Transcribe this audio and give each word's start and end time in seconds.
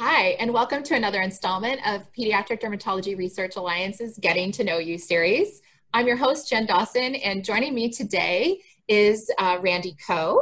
Hi, 0.00 0.36
and 0.38 0.52
welcome 0.52 0.84
to 0.84 0.94
another 0.94 1.22
installment 1.22 1.80
of 1.84 2.02
Pediatric 2.12 2.60
Dermatology 2.60 3.18
Research 3.18 3.56
Alliance's 3.56 4.16
Getting 4.16 4.52
to 4.52 4.62
Know 4.62 4.78
You 4.78 4.96
series. 4.96 5.60
I'm 5.92 6.06
your 6.06 6.14
host, 6.14 6.48
Jen 6.48 6.66
Dawson, 6.66 7.16
and 7.16 7.44
joining 7.44 7.74
me 7.74 7.90
today 7.90 8.60
is 8.86 9.28
uh, 9.40 9.58
Randy 9.60 9.96
Ko. 10.06 10.40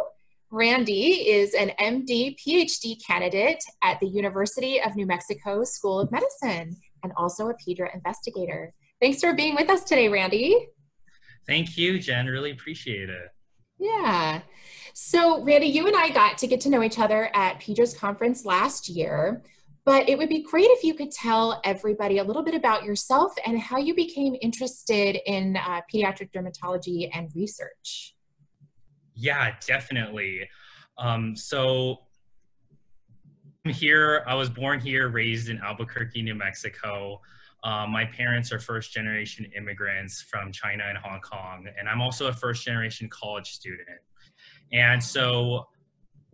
Randy 0.50 1.30
is 1.30 1.54
an 1.54 1.72
MD 1.80 2.36
PhD 2.38 3.02
candidate 3.02 3.64
at 3.82 3.98
the 3.98 4.08
University 4.08 4.78
of 4.78 4.94
New 4.94 5.06
Mexico 5.06 5.64
School 5.64 6.00
of 6.00 6.12
Medicine 6.12 6.76
and 7.02 7.14
also 7.16 7.48
a 7.48 7.54
PEDRA 7.54 7.94
investigator. 7.94 8.74
Thanks 9.00 9.20
for 9.20 9.32
being 9.32 9.54
with 9.54 9.70
us 9.70 9.84
today, 9.84 10.10
Randy. 10.10 10.68
Thank 11.46 11.78
you, 11.78 11.98
Jen. 11.98 12.26
Really 12.26 12.50
appreciate 12.50 13.08
it. 13.08 13.30
Yeah. 13.78 14.42
So, 14.94 15.42
Randy, 15.42 15.66
you 15.66 15.86
and 15.86 15.94
I 15.94 16.08
got 16.08 16.38
to 16.38 16.46
get 16.46 16.60
to 16.62 16.70
know 16.70 16.82
each 16.82 16.98
other 16.98 17.30
at 17.34 17.60
PEDRA's 17.60 17.92
conference 17.92 18.46
last 18.46 18.88
year, 18.88 19.42
but 19.86 20.08
it 20.08 20.18
would 20.18 20.28
be 20.28 20.42
great 20.42 20.68
if 20.70 20.82
you 20.82 20.92
could 20.92 21.12
tell 21.12 21.60
everybody 21.64 22.18
a 22.18 22.24
little 22.24 22.42
bit 22.42 22.54
about 22.54 22.82
yourself 22.82 23.32
and 23.46 23.58
how 23.58 23.78
you 23.78 23.94
became 23.94 24.36
interested 24.42 25.16
in 25.26 25.56
uh, 25.56 25.80
pediatric 25.92 26.32
dermatology 26.32 27.08
and 27.14 27.30
research. 27.36 28.16
Yeah, 29.14 29.54
definitely. 29.64 30.48
Um, 30.98 31.36
so, 31.36 32.00
I'm 33.64 33.72
here, 33.72 34.24
I 34.26 34.34
was 34.34 34.50
born 34.50 34.80
here, 34.80 35.08
raised 35.08 35.48
in 35.48 35.58
Albuquerque, 35.58 36.22
New 36.22 36.34
Mexico. 36.34 37.20
Um, 37.62 37.90
my 37.90 38.04
parents 38.04 38.52
are 38.52 38.58
first 38.58 38.92
generation 38.92 39.50
immigrants 39.56 40.20
from 40.20 40.52
China 40.52 40.84
and 40.88 40.98
Hong 40.98 41.20
Kong, 41.20 41.66
and 41.78 41.88
I'm 41.88 42.00
also 42.00 42.26
a 42.26 42.32
first 42.32 42.64
generation 42.64 43.08
college 43.08 43.50
student. 43.52 43.88
And 44.72 45.02
so 45.02 45.66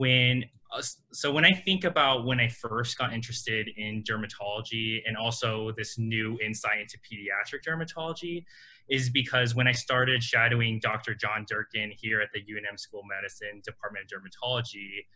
when 0.02 0.44
uh, 0.74 0.82
so 1.12 1.30
when 1.30 1.44
I 1.44 1.52
think 1.52 1.84
about 1.84 2.26
when 2.26 2.40
I 2.40 2.48
first 2.48 2.98
got 2.98 3.12
interested 3.12 3.68
in 3.76 4.02
dermatology 4.02 5.00
and 5.06 5.16
also 5.16 5.70
this 5.76 5.96
new 5.96 6.38
insight 6.44 6.80
into 6.80 6.98
pediatric 6.98 7.62
dermatology 7.68 8.44
is 8.88 9.10
because 9.10 9.54
when 9.54 9.68
I 9.68 9.72
started 9.72 10.22
shadowing 10.22 10.80
Dr. 10.82 11.14
John 11.14 11.44
Durkin 11.48 11.92
here 11.96 12.20
at 12.20 12.30
the 12.34 12.40
UNM 12.40 12.80
School 12.80 13.00
of 13.00 13.06
Medicine 13.06 13.62
Department 13.64 14.06
of 14.06 14.18
Dermatology, 14.18 15.06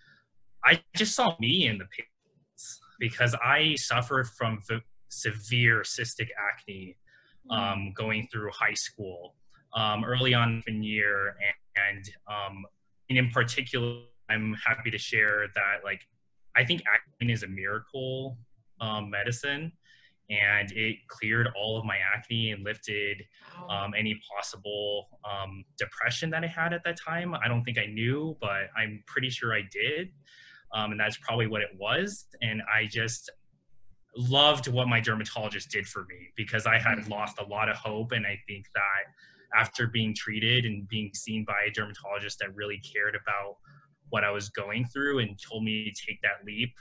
I 0.64 0.80
just 0.94 1.16
saw 1.16 1.34
me 1.41 1.66
in 1.66 1.78
the 1.78 1.86
patients 1.86 2.80
because 3.00 3.34
I 3.42 3.75
suffered 3.77 4.28
from 4.28 4.60
severe 5.08 5.80
cystic 5.82 6.28
acne 6.38 6.97
mm. 7.50 7.56
um, 7.56 7.92
going 7.97 8.28
through 8.30 8.50
high 8.53 8.75
school 8.75 9.34
um, 9.75 10.05
early 10.05 10.32
on 10.32 10.62
in 10.69 10.80
the 10.80 10.86
year 10.86 11.34
and, 11.77 11.98
and 11.98 12.10
um, 12.28 12.64
and 13.08 13.19
in 13.19 13.30
particular, 13.30 14.03
I'm 14.28 14.55
happy 14.55 14.91
to 14.91 14.98
share 14.98 15.46
that 15.55 15.84
like 15.84 16.00
I 16.56 16.64
think 16.64 16.82
Accutane 16.82 17.32
is 17.32 17.42
a 17.42 17.46
miracle 17.46 18.38
um, 18.80 19.10
medicine, 19.10 19.72
and 20.30 20.72
it 20.72 20.96
cleared 21.08 21.48
all 21.56 21.78
of 21.78 21.84
my 21.84 21.98
acne 22.14 22.52
and 22.52 22.64
lifted 22.64 23.22
um, 23.69 23.92
any 23.97 24.19
possible 24.34 25.08
um, 25.24 25.64
depression 25.78 26.30
that 26.30 26.42
I 26.42 26.47
had 26.47 26.72
at 26.72 26.82
that 26.84 26.97
time. 26.98 27.34
I 27.34 27.47
don't 27.47 27.62
think 27.62 27.78
I 27.78 27.86
knew, 27.86 28.36
but 28.41 28.70
I'm 28.77 29.02
pretty 29.06 29.30
sure 29.30 29.54
I 29.54 29.62
did, 29.70 30.08
um, 30.74 30.92
and 30.92 31.00
that's 31.00 31.19
probably 31.19 31.47
what 31.47 31.60
it 31.60 31.70
was. 31.78 32.27
And 32.41 32.62
I 32.74 32.86
just 32.86 33.30
loved 34.16 34.66
what 34.69 34.88
my 34.88 34.98
dermatologist 34.98 35.70
did 35.70 35.86
for 35.86 36.06
me 36.06 36.30
because 36.36 36.64
I 36.66 36.78
had 36.78 36.98
mm-hmm. 36.98 37.12
lost 37.12 37.38
a 37.38 37.44
lot 37.44 37.69
of 37.69 37.77
hope, 37.77 38.12
and 38.12 38.27
I 38.27 38.38
think 38.48 38.66
that 38.74 39.58
after 39.58 39.86
being 39.86 40.14
treated 40.14 40.64
and 40.64 40.88
being 40.88 41.10
seen 41.14 41.44
by 41.44 41.66
a 41.69 41.70
dermatologist 41.70 42.38
that 42.41 42.54
really 42.54 42.78
cared 42.80 43.14
about 43.14 43.56
what 44.10 44.24
I 44.24 44.30
was 44.30 44.48
going 44.50 44.86
through 44.86 45.18
and 45.20 45.38
told 45.38 45.64
me 45.64 45.84
to 45.90 46.06
take 46.06 46.20
that 46.22 46.44
leap. 46.46 46.72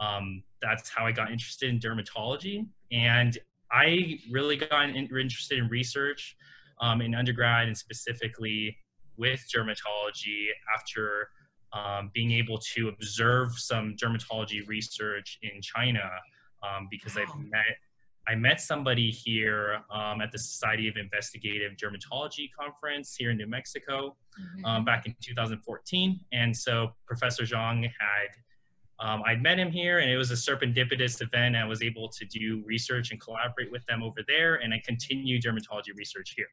Um, 0.00 0.42
that's 0.60 0.88
how 0.88 1.06
I 1.06 1.12
got 1.12 1.30
interested 1.30 1.70
in 1.70 1.78
dermatology. 1.78 2.66
And 2.90 3.38
I 3.70 4.18
really 4.30 4.56
got 4.56 4.88
in, 4.88 4.96
interested 4.96 5.58
in 5.58 5.68
research 5.68 6.36
um, 6.80 7.00
in 7.00 7.14
undergrad 7.14 7.66
and 7.66 7.76
specifically 7.76 8.76
with 9.16 9.44
dermatology 9.54 10.46
after 10.76 11.28
um, 11.72 12.10
being 12.14 12.32
able 12.32 12.58
to 12.74 12.88
observe 12.88 13.52
some 13.56 13.96
dermatology 14.02 14.66
research 14.66 15.38
in 15.42 15.60
China 15.60 16.08
um, 16.62 16.88
because 16.90 17.16
wow. 17.16 17.22
I've 17.22 17.38
met 17.38 17.78
I 18.26 18.34
met 18.34 18.60
somebody 18.60 19.10
here 19.10 19.80
um, 19.90 20.20
at 20.20 20.32
the 20.32 20.38
Society 20.38 20.88
of 20.88 20.96
Investigative 20.96 21.72
Dermatology 21.76 22.48
conference 22.58 23.14
here 23.16 23.30
in 23.30 23.36
New 23.36 23.46
Mexico 23.46 24.16
mm-hmm. 24.40 24.64
um, 24.64 24.84
back 24.84 25.06
in 25.06 25.14
2014. 25.22 26.20
And 26.32 26.56
so 26.56 26.92
Professor 27.06 27.42
Zhang 27.42 27.82
had, 27.82 28.28
um, 28.98 29.22
I'd 29.26 29.42
met 29.42 29.58
him 29.58 29.70
here 29.70 29.98
and 29.98 30.10
it 30.10 30.16
was 30.16 30.30
a 30.30 30.34
serendipitous 30.34 31.20
event. 31.20 31.56
I 31.56 31.66
was 31.66 31.82
able 31.82 32.08
to 32.08 32.24
do 32.24 32.62
research 32.64 33.10
and 33.10 33.20
collaborate 33.20 33.70
with 33.70 33.84
them 33.86 34.02
over 34.02 34.20
there. 34.26 34.56
And 34.56 34.72
I 34.72 34.80
continue 34.84 35.40
dermatology 35.40 35.94
research 35.96 36.34
here. 36.36 36.48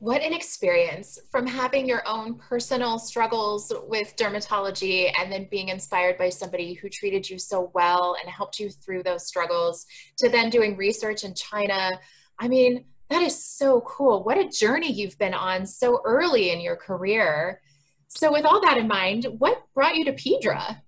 What 0.00 0.22
an 0.22 0.32
experience 0.32 1.18
from 1.30 1.46
having 1.46 1.86
your 1.86 2.06
own 2.06 2.36
personal 2.36 2.98
struggles 2.98 3.72
with 3.86 4.16
dermatology 4.16 5.12
and 5.18 5.30
then 5.30 5.46
being 5.50 5.68
inspired 5.68 6.18
by 6.18 6.28
somebody 6.28 6.74
who 6.74 6.88
treated 6.88 7.28
you 7.28 7.38
so 7.38 7.70
well 7.74 8.16
and 8.20 8.30
helped 8.30 8.58
you 8.58 8.70
through 8.70 9.04
those 9.04 9.26
struggles 9.26 9.86
to 10.18 10.28
then 10.28 10.50
doing 10.50 10.76
research 10.76 11.24
in 11.24 11.34
China. 11.34 11.92
I 12.38 12.48
mean, 12.48 12.84
that 13.08 13.22
is 13.22 13.44
so 13.44 13.82
cool. 13.82 14.24
What 14.24 14.38
a 14.38 14.48
journey 14.48 14.92
you've 14.92 15.18
been 15.18 15.34
on 15.34 15.64
so 15.66 16.00
early 16.04 16.50
in 16.50 16.60
your 16.60 16.76
career. 16.76 17.60
So, 18.08 18.32
with 18.32 18.44
all 18.44 18.60
that 18.62 18.78
in 18.78 18.88
mind, 18.88 19.26
what 19.38 19.62
brought 19.74 19.96
you 19.96 20.04
to 20.06 20.12
PEDRA? 20.12 20.80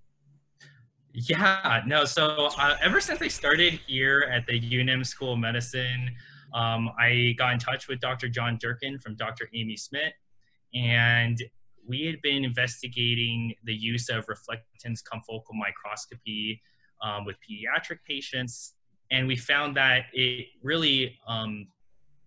Yeah, 1.13 1.81
no, 1.87 2.05
so 2.05 2.49
uh, 2.59 2.75
ever 2.81 3.01
since 3.01 3.21
I 3.21 3.27
started 3.27 3.79
here 3.87 4.29
at 4.31 4.45
the 4.45 4.59
UNM 4.59 5.05
School 5.05 5.33
of 5.33 5.39
Medicine, 5.39 6.11
um, 6.57 6.89
I 6.99 7.35
got 7.37 7.53
in 7.53 7.59
touch 7.59 7.87
with 7.87 7.99
Dr. 7.99 8.27
John 8.27 8.57
Durkin 8.59 8.97
from 8.97 9.15
Dr. 9.15 9.47
Amy 9.53 9.77
Smith, 9.77 10.13
and 10.73 11.37
we 11.87 12.05
had 12.05 12.19
been 12.23 12.43
investigating 12.43 13.53
the 13.63 13.73
use 13.73 14.09
of 14.09 14.25
reflectance 14.25 15.01
confocal 15.03 15.53
microscopy 15.53 16.59
um, 17.03 17.25
with 17.25 17.35
pediatric 17.47 17.99
patients, 18.07 18.73
and 19.11 19.27
we 19.27 19.35
found 19.35 19.77
that 19.77 20.05
it 20.13 20.47
really 20.63 21.17
um, 21.27 21.67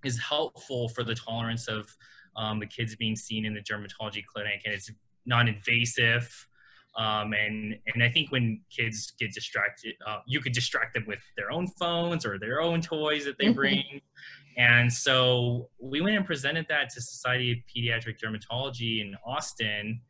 is 0.05 0.17
helpful 0.21 0.89
for 0.89 1.03
the 1.03 1.15
tolerance 1.15 1.67
of 1.67 1.93
um, 2.37 2.61
the 2.61 2.67
kids 2.67 2.95
being 2.95 3.17
seen 3.17 3.45
in 3.45 3.53
the 3.53 3.61
dermatology 3.61 4.25
clinic, 4.25 4.63
and 4.65 4.73
it's 4.73 4.93
non-invasive. 5.27 6.47
Um, 6.97 7.33
and 7.33 7.77
and 7.87 8.03
I 8.03 8.09
think 8.09 8.33
when 8.33 8.61
kids 8.75 9.13
get 9.19 9.33
distracted, 9.33 9.95
uh, 10.07 10.19
you 10.27 10.41
could 10.41 10.53
distract 10.53 10.95
them 10.95 11.05
with 11.07 11.21
their 11.37 11.53
own 11.53 11.69
phones 11.69 12.27
or 12.27 12.39
their 12.39 12.61
own 12.61 12.81
toys 12.81 13.25
that 13.25 13.39
they 13.39 13.47
mm-hmm. 13.47 13.55
bring. 13.55 14.01
and 14.57 14.93
so 14.93 15.69
we 15.79 16.01
went 16.01 16.17
and 16.17 16.27
presented 16.27 16.67
that 16.69 16.91
to 16.91 17.01
Society 17.01 17.53
of 17.53 17.59
Pediatric 17.69 18.17
Dermatology 18.21 19.01
in 19.01 19.17
Austin. 19.25 20.01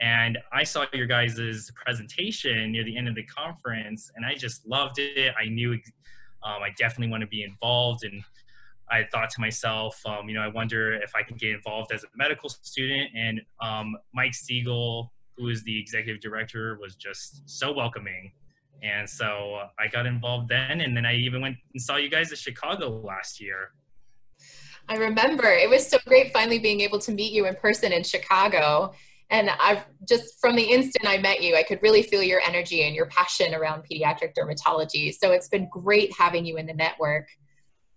And 0.00 0.38
I 0.52 0.64
saw 0.64 0.86
your 0.94 1.06
guys' 1.06 1.70
presentation 1.74 2.72
near 2.72 2.84
the 2.84 2.96
end 2.96 3.08
of 3.08 3.14
the 3.14 3.24
conference, 3.24 4.10
and 4.16 4.24
I 4.24 4.34
just 4.34 4.66
loved 4.66 4.98
it. 4.98 5.34
I 5.38 5.46
knew 5.48 5.72
um, 5.72 6.62
I 6.62 6.70
definitely 6.78 7.10
want 7.10 7.20
to 7.20 7.26
be 7.26 7.42
involved, 7.42 8.04
and 8.04 8.22
I 8.90 9.04
thought 9.12 9.30
to 9.30 9.40
myself, 9.40 10.00
um, 10.06 10.28
you 10.28 10.34
know, 10.34 10.42
I 10.42 10.48
wonder 10.48 10.94
if 10.94 11.14
I 11.14 11.22
can 11.22 11.36
get 11.36 11.50
involved 11.50 11.92
as 11.92 12.02
a 12.04 12.08
medical 12.16 12.48
student. 12.48 13.10
And 13.14 13.40
um, 13.60 13.96
Mike 14.14 14.34
Siegel 14.34 15.12
who 15.40 15.48
is 15.48 15.62
the 15.64 15.78
executive 15.78 16.20
director, 16.20 16.78
was 16.80 16.96
just 16.96 17.42
so 17.48 17.72
welcoming. 17.72 18.32
And 18.82 19.08
so 19.08 19.68
I 19.78 19.88
got 19.88 20.06
involved 20.06 20.48
then, 20.48 20.80
and 20.80 20.96
then 20.96 21.04
I 21.04 21.14
even 21.16 21.40
went 21.40 21.56
and 21.74 21.82
saw 21.82 21.96
you 21.96 22.08
guys 22.08 22.32
at 22.32 22.38
Chicago 22.38 23.00
last 23.00 23.40
year. 23.40 23.72
I 24.88 24.96
remember 24.96 25.44
it 25.44 25.68
was 25.68 25.86
so 25.86 25.98
great 26.06 26.32
finally 26.32 26.58
being 26.58 26.80
able 26.80 26.98
to 27.00 27.12
meet 27.12 27.32
you 27.32 27.46
in 27.46 27.54
person 27.56 27.92
in 27.92 28.02
Chicago. 28.02 28.92
And 29.30 29.48
I 29.48 29.84
just 30.08 30.40
from 30.40 30.56
the 30.56 30.64
instant 30.64 31.06
I 31.06 31.18
met 31.18 31.42
you, 31.42 31.54
I 31.54 31.62
could 31.62 31.80
really 31.82 32.02
feel 32.02 32.22
your 32.22 32.40
energy 32.40 32.82
and 32.82 32.94
your 32.94 33.06
passion 33.06 33.54
around 33.54 33.84
pediatric 33.84 34.34
dermatology. 34.34 35.14
So 35.14 35.30
it's 35.30 35.48
been 35.48 35.68
great 35.70 36.12
having 36.18 36.44
you 36.44 36.56
in 36.56 36.66
the 36.66 36.74
network. 36.74 37.28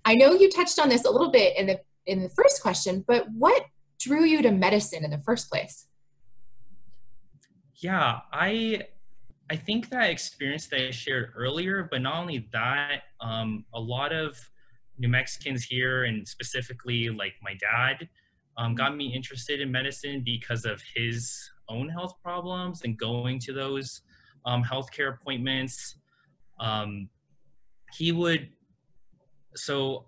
I 0.06 0.14
know 0.14 0.34
you 0.34 0.52
touched 0.52 0.78
on 0.78 0.90
this 0.90 1.06
a 1.06 1.10
little 1.10 1.32
bit 1.32 1.58
in 1.58 1.66
the 1.66 1.80
in 2.06 2.22
the 2.22 2.30
first 2.30 2.62
question, 2.62 3.04
but 3.08 3.26
what 3.32 3.66
drew 4.00 4.26
you 4.26 4.42
to 4.42 4.52
medicine 4.52 5.04
in 5.04 5.10
the 5.10 5.22
first 5.26 5.50
place? 5.50 5.88
Yeah, 7.84 8.20
I 8.32 8.84
I 9.52 9.58
think 9.58 9.90
that 9.90 10.10
experience 10.10 10.68
that 10.68 10.88
I 10.88 10.92
shared 10.92 11.34
earlier, 11.36 11.88
but 11.92 12.02
not 12.02 12.16
only 12.16 12.48
that, 12.54 13.04
um, 13.20 13.66
a 13.74 13.80
lot 13.80 14.14
of 14.14 14.40
New 14.98 15.10
Mexicans 15.10 15.64
here, 15.64 16.06
and 16.06 16.26
specifically 16.26 17.10
like 17.10 17.34
my 17.42 17.56
dad, 17.56 18.08
um, 18.58 18.74
got 18.74 18.96
me 18.96 19.14
interested 19.14 19.60
in 19.60 19.70
medicine 19.70 20.22
because 20.24 20.64
of 20.66 20.82
his 20.96 21.38
own 21.68 21.90
health 21.90 22.14
problems 22.24 22.84
and 22.84 22.98
going 22.98 23.38
to 23.40 23.54
those 23.54 24.02
um, 24.46 24.64
healthcare 24.64 25.14
appointments. 25.14 25.98
Um, 26.60 27.10
he 27.98 28.12
would, 28.12 28.50
so 29.56 30.06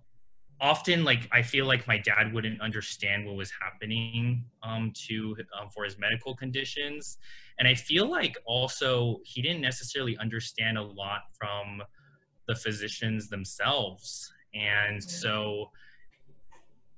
often 0.61 1.03
like 1.03 1.27
i 1.31 1.41
feel 1.41 1.65
like 1.65 1.87
my 1.87 1.97
dad 1.97 2.33
wouldn't 2.33 2.61
understand 2.61 3.25
what 3.25 3.35
was 3.35 3.51
happening 3.61 4.43
um, 4.63 4.91
to 4.95 5.35
um, 5.59 5.69
for 5.69 5.83
his 5.83 5.97
medical 5.97 6.35
conditions. 6.35 7.17
And 7.59 7.67
i 7.67 7.73
feel 7.73 8.09
like 8.09 8.37
also 8.45 9.19
he 9.23 9.41
didn't 9.41 9.61
necessarily 9.61 10.17
understand 10.17 10.77
a 10.77 10.83
lot 10.83 11.21
from 11.37 11.81
the 12.47 12.55
physicians 12.55 13.29
themselves. 13.29 14.31
And 14.53 15.03
so 15.03 15.71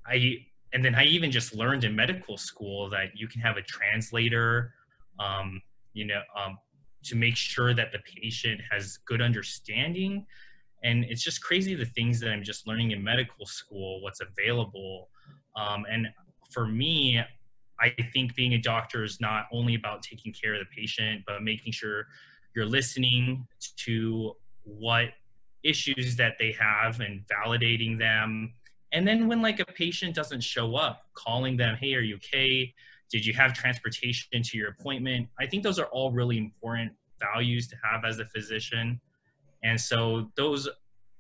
i 0.05 0.35
and 0.73 0.83
then 0.83 0.95
i 0.95 1.03
even 1.03 1.31
just 1.31 1.55
learned 1.55 1.83
in 1.83 1.95
medical 1.95 2.37
school 2.37 2.89
that 2.89 3.07
you 3.15 3.27
can 3.27 3.41
have 3.41 3.57
a 3.57 3.61
translator 3.61 4.73
um, 5.19 5.61
you 5.93 6.05
know 6.05 6.21
um, 6.35 6.57
to 7.03 7.15
make 7.15 7.35
sure 7.35 7.73
that 7.73 7.91
the 7.91 7.99
patient 7.99 8.61
has 8.69 8.97
good 9.05 9.21
understanding 9.21 10.25
and 10.87 11.03
it's 11.05 11.23
just 11.23 11.41
crazy 11.43 11.75
the 11.75 11.85
things 11.85 12.19
that 12.19 12.29
i'm 12.29 12.43
just 12.43 12.67
learning 12.67 12.91
in 12.91 13.03
medical 13.03 13.45
school 13.45 14.01
what's 14.01 14.21
available. 14.21 15.09
Um, 15.55 15.85
and 15.91 16.07
for 16.51 16.67
me 16.67 17.21
i 17.79 17.93
think 18.13 18.35
being 18.35 18.53
a 18.53 18.57
doctor 18.57 19.03
is 19.03 19.19
not 19.19 19.45
only 19.51 19.75
about 19.75 20.01
taking 20.01 20.33
care 20.33 20.53
of 20.53 20.59
the 20.59 20.81
patient 20.81 21.23
but 21.27 21.43
making 21.43 21.73
sure 21.73 22.07
you're 22.55 22.65
listening 22.65 23.45
to 23.85 24.33
what 24.63 25.09
issues 25.63 26.15
that 26.15 26.35
they 26.39 26.55
have 26.59 26.99
and 27.01 27.23
validating 27.27 27.99
them. 27.99 28.53
And 28.93 29.07
then 29.07 29.27
when 29.27 29.41
like 29.41 29.59
a 29.59 29.65
patient 29.65 30.15
doesn't 30.15 30.41
show 30.41 30.75
up 30.75 31.03
calling 31.13 31.57
them 31.57 31.77
hey 31.79 31.93
are 31.95 32.01
you 32.01 32.15
okay? 32.15 32.73
Did 33.11 33.25
you 33.25 33.33
have 33.33 33.53
transportation 33.53 34.41
to 34.41 34.57
your 34.57 34.69
appointment? 34.69 35.27
I 35.39 35.45
think 35.45 35.63
those 35.63 35.79
are 35.79 35.85
all 35.87 36.11
really 36.11 36.37
important 36.37 36.91
values 37.19 37.67
to 37.69 37.75
have 37.83 38.05
as 38.05 38.19
a 38.19 38.25
physician 38.25 38.99
and 39.63 39.79
so 39.79 40.31
those 40.35 40.69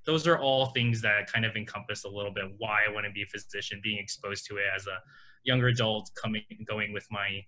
those 0.05 0.25
are 0.25 0.39
all 0.39 0.67
things 0.67 1.01
that 1.01 1.31
kind 1.31 1.45
of 1.45 1.55
encompass 1.57 2.05
a 2.05 2.09
little 2.09 2.31
bit 2.31 2.45
why 2.57 2.79
I 2.87 2.93
want 2.93 3.05
to 3.05 3.11
be 3.11 3.23
a 3.23 3.25
physician, 3.25 3.81
being 3.83 3.97
exposed 3.97 4.45
to 4.47 4.55
it 4.55 4.63
as 4.73 4.87
a 4.87 4.97
younger 5.43 5.67
adult, 5.67 6.09
coming 6.21 6.43
going 6.67 6.93
with 6.93 7.05
my 7.11 7.43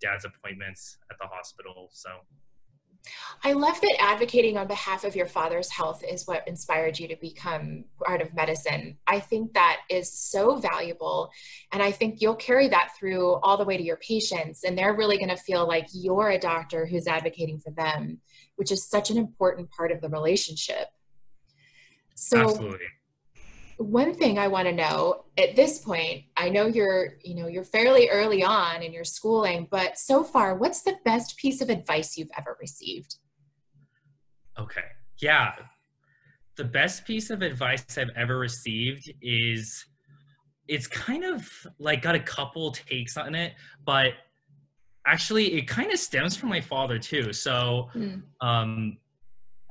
dad's 0.00 0.26
appointments 0.26 0.98
at 1.10 1.16
the 1.18 1.26
hospital. 1.26 1.88
So 1.92 2.10
I 3.42 3.52
love 3.52 3.80
that 3.80 3.96
advocating 3.98 4.56
on 4.56 4.68
behalf 4.68 5.04
of 5.04 5.16
your 5.16 5.26
father's 5.26 5.70
health 5.70 6.04
is 6.08 6.26
what 6.26 6.46
inspired 6.46 6.98
you 6.98 7.08
to 7.08 7.16
become 7.16 7.84
part 8.04 8.22
of 8.22 8.34
medicine. 8.34 8.98
I 9.06 9.18
think 9.18 9.54
that 9.54 9.80
is 9.90 10.12
so 10.12 10.56
valuable. 10.56 11.30
And 11.72 11.82
I 11.82 11.90
think 11.90 12.20
you'll 12.20 12.36
carry 12.36 12.68
that 12.68 12.92
through 12.98 13.34
all 13.42 13.56
the 13.56 13.64
way 13.64 13.76
to 13.76 13.82
your 13.82 13.96
patients. 13.96 14.62
And 14.64 14.78
they're 14.78 14.94
really 14.94 15.18
going 15.18 15.30
to 15.30 15.36
feel 15.36 15.66
like 15.66 15.86
you're 15.92 16.30
a 16.30 16.38
doctor 16.38 16.86
who's 16.86 17.08
advocating 17.08 17.58
for 17.58 17.70
them, 17.70 18.20
which 18.56 18.70
is 18.70 18.84
such 18.84 19.10
an 19.10 19.16
important 19.16 19.70
part 19.70 19.92
of 19.92 20.00
the 20.00 20.08
relationship. 20.08 20.88
So, 22.14 22.40
Absolutely. 22.40 22.86
one 23.78 24.14
thing 24.14 24.38
I 24.38 24.48
want 24.48 24.68
to 24.68 24.74
know 24.74 25.24
at 25.38 25.56
this 25.56 25.78
point, 25.78 26.24
I 26.36 26.48
know 26.50 26.66
you're, 26.66 27.14
you 27.22 27.34
know, 27.34 27.48
you're 27.48 27.64
fairly 27.64 28.08
early 28.10 28.44
on 28.44 28.82
in 28.82 28.92
your 28.92 29.04
schooling, 29.04 29.66
but 29.70 29.98
so 29.98 30.22
far, 30.22 30.56
what's 30.56 30.82
the 30.82 30.96
best 31.04 31.36
piece 31.36 31.60
of 31.60 31.70
advice 31.70 32.16
you've 32.16 32.30
ever 32.36 32.56
received? 32.60 33.16
Okay. 34.58 34.84
Yeah. 35.20 35.52
The 36.56 36.64
best 36.64 37.06
piece 37.06 37.30
of 37.30 37.40
advice 37.42 37.84
I've 37.96 38.10
ever 38.14 38.38
received 38.38 39.10
is 39.22 39.86
it's 40.68 40.86
kind 40.86 41.24
of 41.24 41.48
like 41.78 42.02
got 42.02 42.14
a 42.14 42.20
couple 42.20 42.72
takes 42.72 43.16
on 43.16 43.34
it, 43.34 43.54
but 43.84 44.12
actually 45.06 45.54
it 45.54 45.66
kind 45.66 45.92
of 45.92 45.98
stems 45.98 46.36
from 46.36 46.48
my 46.48 46.60
father 46.60 46.98
too. 46.98 47.32
So 47.32 47.88
mm. 47.94 48.22
um 48.40 48.96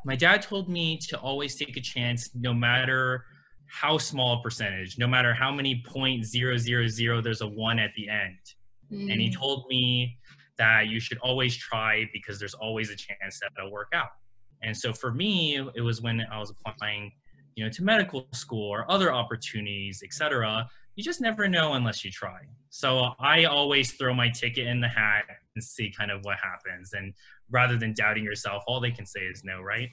my 0.03 0.15
dad 0.15 0.41
told 0.41 0.67
me 0.67 0.97
to 1.09 1.19
always 1.19 1.55
take 1.55 1.77
a 1.77 1.81
chance 1.81 2.31
no 2.33 2.53
matter 2.53 3.25
how 3.67 3.97
small 3.97 4.39
a 4.39 4.41
percentage, 4.41 4.97
no 4.97 5.07
matter 5.07 5.33
how 5.33 5.51
many 5.51 5.83
point 5.85 6.25
zero 6.25 6.57
zero 6.57 6.87
zero 6.87 7.21
there's 7.21 7.41
a 7.41 7.47
one 7.47 7.79
at 7.79 7.91
the 7.95 8.09
end. 8.09 8.37
Mm. 8.91 9.11
And 9.11 9.21
he 9.21 9.29
mm. 9.29 9.35
told 9.35 9.65
me 9.69 10.17
that 10.57 10.87
you 10.87 10.99
should 10.99 11.17
always 11.19 11.55
try 11.55 12.09
because 12.13 12.37
there's 12.37 12.53
always 12.53 12.89
a 12.89 12.95
chance 12.95 13.39
that 13.39 13.51
it'll 13.57 13.71
work 13.71 13.89
out. 13.93 14.09
And 14.61 14.75
so 14.75 14.93
for 14.93 15.11
me, 15.11 15.57
it 15.75 15.81
was 15.81 16.01
when 16.01 16.21
I 16.31 16.37
was 16.37 16.53
applying, 16.65 17.11
you 17.55 17.63
know, 17.63 17.71
to 17.71 17.83
medical 17.83 18.27
school 18.33 18.69
or 18.69 18.89
other 18.91 19.13
opportunities, 19.13 20.03
etc. 20.03 20.67
You 20.95 21.03
just 21.03 21.21
never 21.21 21.47
know 21.47 21.73
unless 21.73 22.03
you 22.03 22.11
try. 22.11 22.39
So 22.69 23.11
I 23.19 23.45
always 23.45 23.93
throw 23.93 24.13
my 24.13 24.29
ticket 24.29 24.67
in 24.67 24.81
the 24.81 24.87
hat 24.87 25.23
and 25.55 25.63
see 25.63 25.91
kind 25.91 26.11
of 26.11 26.23
what 26.23 26.37
happens. 26.37 26.93
And 26.93 27.13
rather 27.49 27.77
than 27.77 27.93
doubting 27.93 28.23
yourself, 28.23 28.63
all 28.67 28.79
they 28.79 28.91
can 28.91 29.05
say 29.05 29.21
is 29.21 29.43
no, 29.43 29.61
right? 29.61 29.89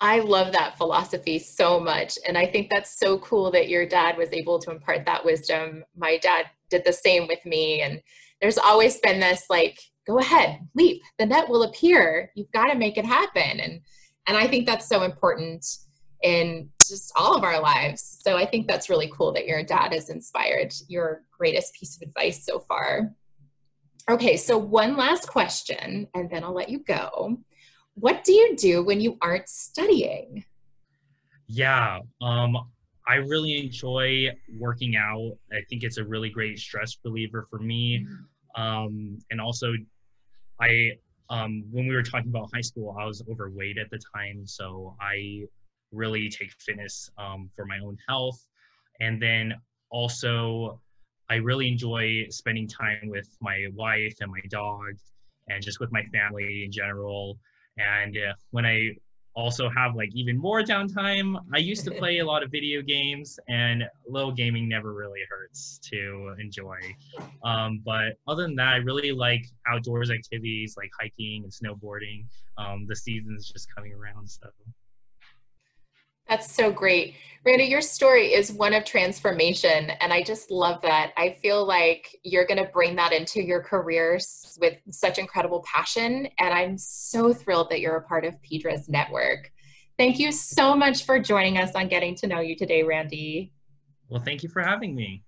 I 0.00 0.20
love 0.20 0.52
that 0.52 0.76
philosophy 0.76 1.38
so 1.38 1.80
much. 1.80 2.18
And 2.26 2.36
I 2.36 2.46
think 2.46 2.68
that's 2.68 2.98
so 2.98 3.18
cool 3.18 3.50
that 3.52 3.68
your 3.68 3.86
dad 3.86 4.18
was 4.18 4.32
able 4.32 4.58
to 4.60 4.70
impart 4.70 5.06
that 5.06 5.24
wisdom. 5.24 5.84
My 5.96 6.18
dad 6.18 6.46
did 6.70 6.84
the 6.84 6.92
same 6.92 7.26
with 7.26 7.44
me. 7.46 7.80
And 7.80 8.00
there's 8.40 8.58
always 8.58 8.98
been 8.98 9.20
this 9.20 9.44
like, 9.48 9.78
go 10.06 10.18
ahead, 10.18 10.60
leap, 10.74 11.02
the 11.18 11.26
net 11.26 11.48
will 11.48 11.62
appear. 11.62 12.30
You've 12.34 12.52
got 12.52 12.66
to 12.66 12.78
make 12.78 12.96
it 12.96 13.06
happen. 13.06 13.60
And 13.60 13.80
and 14.28 14.36
I 14.36 14.46
think 14.48 14.66
that's 14.66 14.88
so 14.88 15.02
important 15.02 15.64
in 16.22 16.68
just 16.88 17.12
all 17.16 17.36
of 17.36 17.44
our 17.44 17.60
lives. 17.60 18.20
So 18.22 18.36
I 18.36 18.46
think 18.46 18.66
that's 18.66 18.90
really 18.90 19.10
cool 19.14 19.32
that 19.32 19.46
your 19.46 19.62
dad 19.62 19.92
has 19.92 20.10
inspired 20.10 20.72
your 20.88 21.22
greatest 21.36 21.74
piece 21.74 21.96
of 21.96 22.02
advice 22.02 22.44
so 22.44 22.60
far. 22.60 23.14
Okay, 24.08 24.36
so 24.36 24.56
one 24.56 24.96
last 24.96 25.28
question, 25.28 26.06
and 26.14 26.30
then 26.30 26.44
I'll 26.44 26.54
let 26.54 26.68
you 26.68 26.78
go. 26.78 27.38
What 27.94 28.22
do 28.24 28.32
you 28.32 28.54
do 28.56 28.84
when 28.84 29.00
you 29.00 29.18
aren't 29.20 29.48
studying? 29.48 30.44
Yeah, 31.48 32.00
um, 32.20 32.56
I 33.08 33.16
really 33.16 33.56
enjoy 33.58 34.30
working 34.58 34.96
out. 34.96 35.32
I 35.52 35.60
think 35.68 35.82
it's 35.82 35.96
a 35.96 36.04
really 36.04 36.28
great 36.28 36.58
stress 36.58 36.96
reliever 37.04 37.46
for 37.50 37.58
me. 37.58 38.06
Um, 38.56 39.18
and 39.30 39.40
also, 39.40 39.72
I 40.60 40.92
um, 41.28 41.64
when 41.70 41.88
we 41.88 41.94
were 41.94 42.02
talking 42.02 42.28
about 42.28 42.50
high 42.54 42.60
school, 42.60 42.96
I 42.98 43.04
was 43.04 43.22
overweight 43.28 43.78
at 43.78 43.90
the 43.90 43.98
time, 44.14 44.46
so 44.46 44.96
I 45.00 45.46
really 45.92 46.28
take 46.28 46.52
fitness 46.58 47.10
um, 47.18 47.50
for 47.54 47.64
my 47.64 47.78
own 47.78 47.96
health. 48.08 48.46
And 49.00 49.20
then 49.20 49.54
also, 49.90 50.80
I 51.28 51.36
really 51.36 51.68
enjoy 51.68 52.26
spending 52.30 52.68
time 52.68 53.08
with 53.08 53.28
my 53.40 53.66
wife 53.74 54.14
and 54.20 54.30
my 54.30 54.40
dog 54.48 54.94
and 55.48 55.62
just 55.62 55.80
with 55.80 55.92
my 55.92 56.02
family 56.12 56.64
in 56.64 56.72
general. 56.72 57.38
And 57.78 58.16
uh, 58.16 58.32
when 58.50 58.64
I 58.64 58.96
also 59.34 59.68
have 59.68 59.94
like 59.94 60.08
even 60.14 60.38
more 60.38 60.62
downtime, 60.62 61.36
I 61.54 61.58
used 61.58 61.84
to 61.84 61.90
play 61.90 62.18
a 62.18 62.24
lot 62.24 62.42
of 62.42 62.50
video 62.50 62.80
games, 62.80 63.38
and 63.48 63.84
little 64.08 64.32
gaming 64.32 64.66
never 64.68 64.94
really 64.94 65.20
hurts 65.28 65.78
to 65.90 66.34
enjoy. 66.38 66.78
Um, 67.44 67.82
but 67.84 68.16
other 68.26 68.44
than 68.44 68.56
that, 68.56 68.72
I 68.72 68.76
really 68.76 69.12
like 69.12 69.44
outdoors 69.68 70.10
activities 70.10 70.74
like 70.76 70.90
hiking 70.98 71.44
and 71.44 71.52
snowboarding. 71.52 72.24
Um, 72.56 72.86
the 72.88 72.96
season's 72.96 73.50
just 73.50 73.68
coming 73.74 73.92
around, 73.92 74.28
so. 74.28 74.48
That's 76.28 76.52
so 76.52 76.70
great. 76.72 77.14
Randy, 77.44 77.64
your 77.64 77.80
story 77.80 78.32
is 78.34 78.52
one 78.52 78.74
of 78.74 78.84
transformation, 78.84 79.90
and 80.00 80.12
I 80.12 80.24
just 80.24 80.50
love 80.50 80.82
that. 80.82 81.12
I 81.16 81.36
feel 81.40 81.64
like 81.64 82.18
you're 82.24 82.44
going 82.44 82.58
to 82.58 82.68
bring 82.72 82.96
that 82.96 83.12
into 83.12 83.40
your 83.40 83.62
careers 83.62 84.58
with 84.60 84.74
such 84.90 85.18
incredible 85.18 85.64
passion, 85.64 86.26
and 86.40 86.52
I'm 86.52 86.76
so 86.76 87.32
thrilled 87.32 87.70
that 87.70 87.78
you're 87.78 87.96
a 87.96 88.02
part 88.02 88.24
of 88.24 88.34
PEDRA's 88.42 88.88
network. 88.88 89.52
Thank 89.96 90.18
you 90.18 90.32
so 90.32 90.74
much 90.74 91.04
for 91.04 91.20
joining 91.20 91.56
us 91.56 91.76
on 91.76 91.86
Getting 91.86 92.16
to 92.16 92.26
Know 92.26 92.40
You 92.40 92.56
today, 92.56 92.82
Randy. 92.82 93.52
Well, 94.08 94.22
thank 94.22 94.42
you 94.42 94.48
for 94.48 94.62
having 94.62 94.96
me. 94.96 95.22